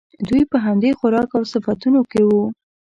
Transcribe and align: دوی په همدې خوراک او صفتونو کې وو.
دوی 0.27 0.43
په 0.51 0.57
همدې 0.65 0.89
خوراک 0.97 1.29
او 1.37 1.43
صفتونو 1.53 2.01
کې 2.11 2.21
وو. 2.27 2.45